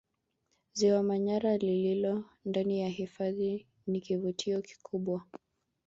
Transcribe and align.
Ziwa 0.73 1.03
Manyara 1.03 1.57
lililo 1.57 2.25
ndani 2.45 2.79
ya 2.81 2.89
hifadhi 2.89 3.67
ni 3.87 4.01
kivutio 4.01 4.61
kikubwa 4.61 5.23